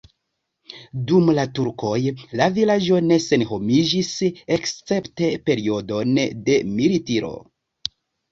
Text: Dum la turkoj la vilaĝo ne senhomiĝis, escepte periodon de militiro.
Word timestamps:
Dum 1.09 1.27
la 1.39 1.43
turkoj 1.59 1.97
la 2.41 2.47
vilaĝo 2.55 3.01
ne 3.11 3.19
senhomiĝis, 3.27 4.09
escepte 4.57 5.29
periodon 5.51 6.17
de 6.51 6.57
militiro. 6.81 7.31